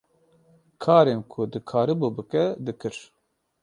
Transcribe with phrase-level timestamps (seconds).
[0.83, 2.95] Karên ku dikarîbû bike, dikir.